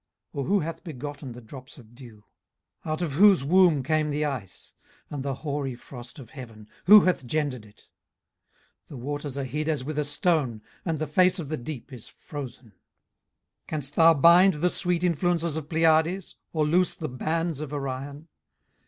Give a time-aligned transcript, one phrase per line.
[0.33, 2.23] or who hath begotten the drops of dew?
[2.85, 4.73] 18:038:029 Out of whose womb came the ice?
[5.11, 7.87] and the hoary frost of heaven, who hath gendered it?
[8.85, 11.93] 18:038:030 The waters are hid as with a stone, and the face of the deep
[11.93, 12.69] is frozen.
[12.69, 12.73] 18:038:031
[13.67, 18.27] Canst thou bind the sweet influences of Pleiades, or loose the bands of Orion?